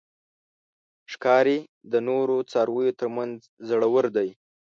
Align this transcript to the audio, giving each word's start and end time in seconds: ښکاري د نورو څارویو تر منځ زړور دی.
ښکاري 1.11 1.59
د 1.91 1.93
نورو 2.07 2.35
څارویو 2.51 2.97
تر 2.99 3.07
منځ 3.15 3.35
زړور 3.69 4.05
دی. 4.15 4.29